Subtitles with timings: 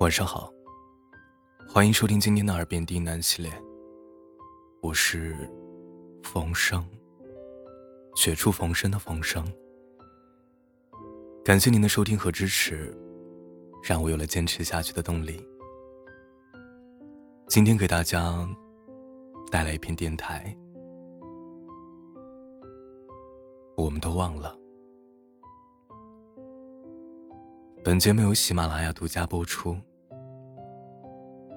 [0.00, 0.52] 晚上好，
[1.68, 3.52] 欢迎收听今天的《耳边低喃》系列，
[4.80, 5.50] 我是
[6.22, 6.84] 冯生，
[8.16, 9.44] 绝处逢生的冯生。
[11.44, 12.96] 感谢您的收听和支持，
[13.82, 15.46] 让我有了坚持下去的动力。
[17.48, 18.48] 今天给大家
[19.50, 20.56] 带来一篇电台，
[23.76, 24.59] 我们都忘了。
[27.90, 29.76] 本节目由喜马拉雅独家播出，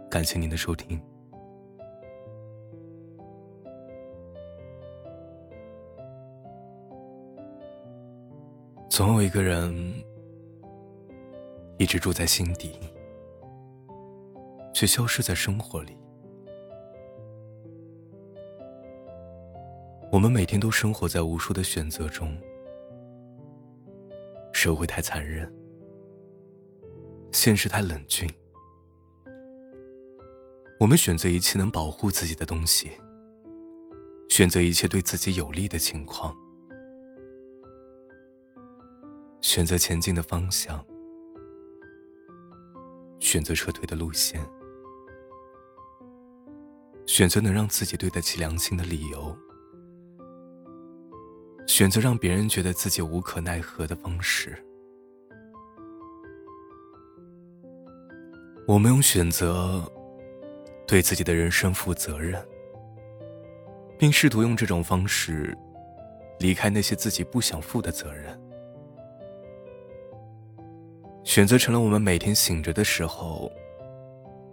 [0.10, 1.00] 感谢您的收听。
[8.90, 9.72] 总有一个人
[11.78, 12.80] 一直住在心底，
[14.74, 15.96] 却消失在生活里。
[20.12, 22.36] 我们每天都生活在无数的选择中，
[24.52, 25.48] 社会太残忍。
[27.34, 28.30] 现实太冷峻，
[30.80, 32.92] 我们选择一切能保护自己的东西，
[34.30, 36.34] 选择一切对自己有利的情况，
[39.42, 40.86] 选择前进的方向，
[43.20, 44.40] 选择撤退的路线，
[47.08, 49.36] 选择能让自己对得起良心的理由，
[51.68, 54.64] 选择让别人觉得自己无可奈何的方式。
[58.66, 59.84] 我们用选择
[60.88, 62.42] 对自己的人生负责任，
[64.00, 65.56] 并试图用这种方式
[66.40, 68.40] 离开那些自己不想负的责任。
[71.24, 73.52] 选择成了我们每天醒着的时候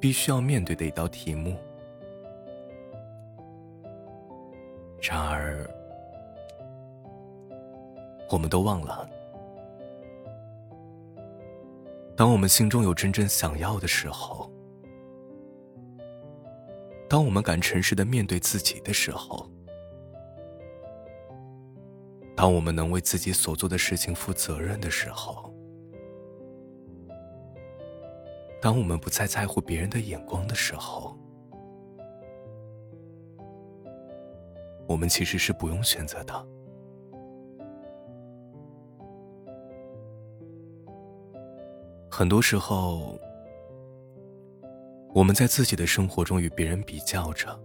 [0.01, 1.57] 必须要面对的一道题目。
[5.01, 5.69] 然而，
[8.29, 9.09] 我们都忘了。
[12.21, 14.53] 当我们心中有真正想要的时候，
[17.09, 19.51] 当我们敢诚实的面对自己的时候，
[22.37, 25.51] 当我们能为自己所做的事情负责任的时候，
[28.61, 31.17] 当我们不再在乎别人的眼光的时候，
[34.87, 36.47] 我们其实是不用选择的。
[42.11, 43.19] 很多时候，
[45.15, 47.59] 我们在自己的生活中与别人比较着，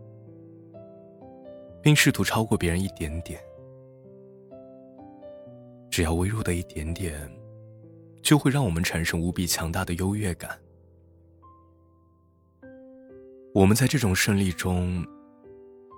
[1.82, 3.40] 并试图超过别人一点点。
[5.90, 7.20] 只要微弱的一点点，
[8.22, 10.58] 就会让我们产生无比强大的优越感。
[13.54, 15.06] 我们在这种胜利中，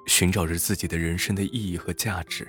[0.07, 2.47] 寻找着自己的人生的意义和价值，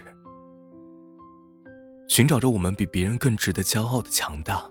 [2.06, 4.70] 寻找着我们比别人更值得骄傲的强大。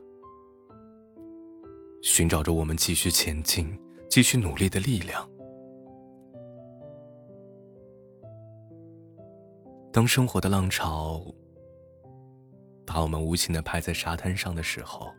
[2.07, 3.78] 寻找着我们继续前进、
[4.09, 5.29] 继续努力的力量。
[9.91, 11.22] 当生活的浪潮
[12.85, 15.12] 把我们无情的拍在沙滩上的时候，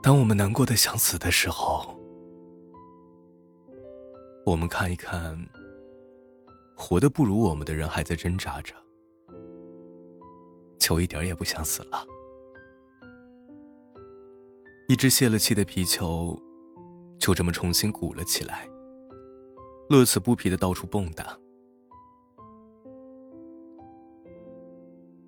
[0.00, 1.98] 当我们难过的想死的时候，
[4.46, 5.36] 我们看一看，
[6.76, 8.72] 活的不如我们的人还在挣扎着，
[10.78, 12.06] 就一点也不想死了。
[14.92, 16.38] 一只泄了气的皮球，
[17.18, 18.68] 就这么重新鼓了起来，
[19.88, 21.24] 乐此不疲的到处蹦跶。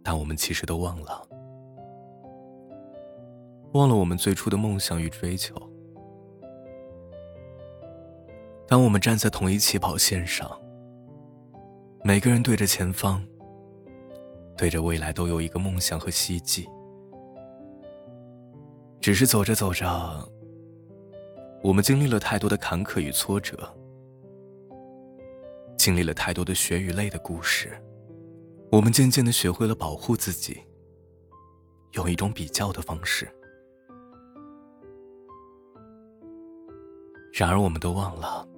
[0.03, 1.27] 但我们其实都忘了，
[3.73, 5.57] 忘了我们最初的梦想与追求。
[8.69, 10.47] 当我们站在同一起跑线上，
[12.03, 13.27] 每个人对着前方，
[14.59, 16.69] 对着未来，都有一个梦想和希冀。
[19.05, 19.87] 只是走着走着，
[21.63, 23.55] 我们经历了太多的坎坷与挫折，
[25.77, 27.71] 经历了太多的血与泪的故事，
[28.73, 30.59] 我们渐渐的学会了保护自己，
[31.93, 33.29] 用一种比较的方式。
[37.31, 38.49] 然而，我们都忘了，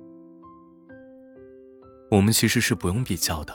[2.08, 3.52] 我们其实是不用比较的，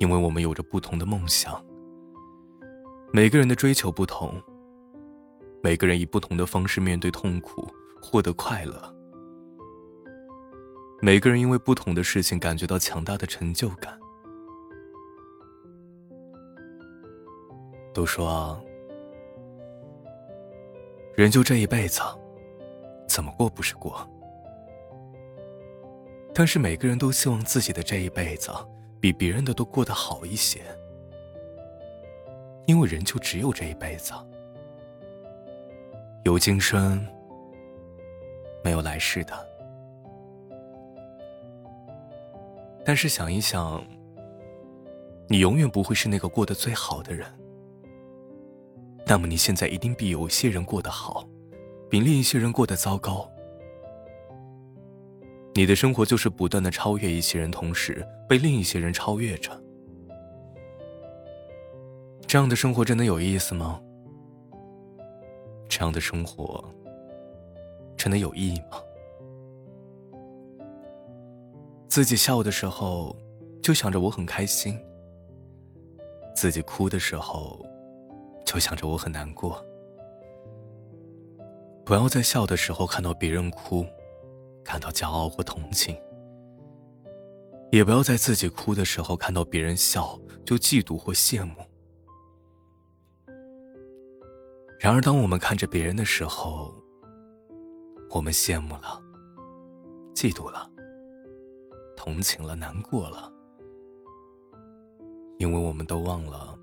[0.00, 1.64] 因为我们有着不同的梦想，
[3.12, 4.34] 每个人的追求不同。
[5.64, 7.66] 每个人以不同的方式面对痛苦，
[7.98, 8.94] 获得快乐。
[11.00, 13.98] 每个人因为不同的事情感觉到强大的成就感。
[17.94, 18.62] 都说，
[21.16, 22.02] 人就这一辈子，
[23.08, 24.06] 怎么过不是过？
[26.34, 28.50] 但是每个人都希望自己的这一辈子
[29.00, 30.60] 比别人的都过得好一些，
[32.66, 34.12] 因为人就只有这一辈子。
[36.24, 37.06] 有今生，
[38.62, 39.32] 没有来世的。
[42.82, 43.84] 但是想一想，
[45.28, 47.26] 你永远不会是那个过得最好的人。
[49.06, 51.28] 那么你现在一定比有些人过得好，
[51.90, 53.30] 比另一些人过得糟糕。
[55.54, 59.50] 你的生活就是不断的超越一些人，同时被另一些人超越着。
[62.26, 63.78] 这样的生活真的有意思吗？
[65.68, 66.64] 这样的生活
[67.96, 68.82] 真的有意义吗？
[71.88, 73.16] 自己笑的时候，
[73.62, 74.74] 就想着我很开心；
[76.34, 77.64] 自己哭的时候，
[78.44, 79.64] 就想着我很难过。
[81.84, 83.84] 不要在笑的时候看到别人哭。
[84.66, 85.94] 感到骄傲或同情，
[87.70, 91.56] 也不要在自己哭的时候看到别人笑就嫉妒或羡慕。
[94.84, 96.70] 然而，当我们看着别人的时候，
[98.10, 99.02] 我们羡慕了、
[100.14, 100.70] 嫉妒了、
[101.96, 103.32] 同情了、难过了，
[105.38, 106.54] 因为我们都忘了，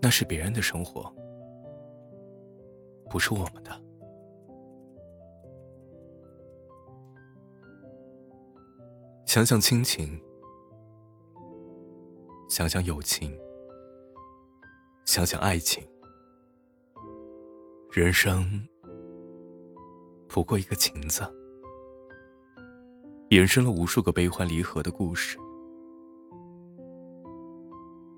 [0.00, 1.14] 那是别人的生活，
[3.10, 3.70] 不是我们的。
[9.26, 10.18] 想想亲情，
[12.48, 13.38] 想想友情，
[15.04, 15.86] 想想爱情，
[17.92, 18.66] 人生
[20.26, 21.22] 不过一个情字，
[23.28, 25.38] 衍生了无数个悲欢离合的故事。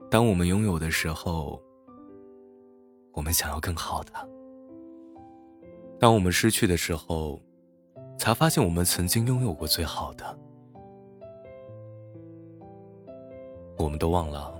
[0.08, 1.60] 当我们拥有的时候，
[3.12, 4.12] 我们想要更好的；
[5.98, 7.40] 当我们失去的时候，
[8.16, 10.38] 才发现我们曾经拥有过最好的。
[13.76, 14.55] 我们都忘了，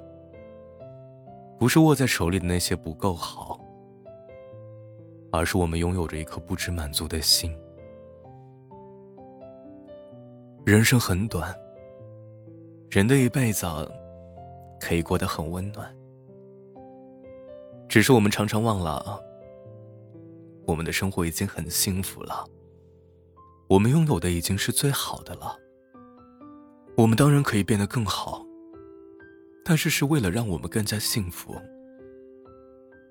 [1.58, 3.58] 不是握在手里的那些不够好，
[5.32, 7.50] 而是我们拥有着一颗不知满足的心。
[10.64, 11.55] 人生很短，
[12.91, 13.67] 人的一辈子
[14.81, 15.97] 可以过得很温暖，
[17.88, 19.23] 只是我们常常忘了，
[20.67, 22.44] 我们的生活已经很幸福了，
[23.69, 25.56] 我们拥有的已经是最好的了。
[26.97, 28.44] 我们当然可以变得更好。
[29.69, 31.61] 但是是为了让我们更加幸福，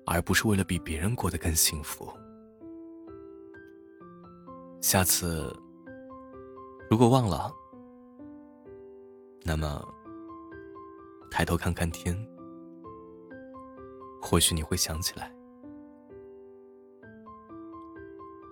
[0.06, 2.10] 而不是为了比别人过得更幸福。
[4.80, 5.54] 下次
[6.88, 7.54] 如果忘了，
[9.44, 9.86] 那么
[11.30, 12.16] 抬头看看天，
[14.18, 15.30] 或许你会想起来。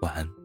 [0.02, 0.43] 晚安。